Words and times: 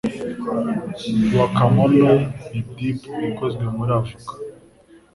Guacamole 1.29 2.09
ni 2.49 2.59
dip 2.75 2.99
ikozwe 3.29 3.65
muri 3.75 3.91
avoka. 3.99 4.31